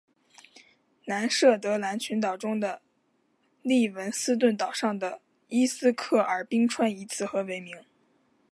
[1.05, 2.81] 南设得兰群岛中的
[3.61, 7.85] 利文斯顿岛上的伊斯克尔冰川以此河为名。